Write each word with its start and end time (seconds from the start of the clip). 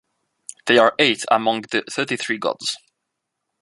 They 0.65 0.79
are 0.79 0.95
eight 0.97 1.25
among 1.29 1.65
the 1.69 1.83
Thirty-three 1.91 2.39
gods. 2.39 2.75